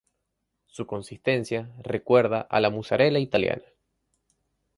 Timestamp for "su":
0.65-0.87